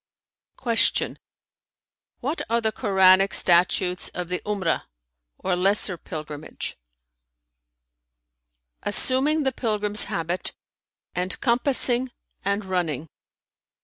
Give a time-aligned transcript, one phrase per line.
[0.57, 1.17] Q
[2.21, 4.85] "What are the Koranic statutes of the 'Umrah[FN#323]
[5.37, 6.75] or lesser pilgrimage?"
[8.81, 10.55] "Assuming the pilgrim's habit
[11.13, 12.11] and compassing
[12.43, 13.09] and running."